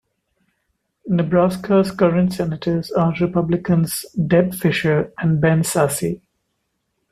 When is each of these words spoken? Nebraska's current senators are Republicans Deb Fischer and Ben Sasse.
Nebraska's 1.05 1.91
current 1.91 2.33
senators 2.33 2.89
are 2.91 3.13
Republicans 3.21 4.03
Deb 4.13 4.55
Fischer 4.55 5.13
and 5.19 5.39
Ben 5.39 5.61
Sasse. 5.61 6.19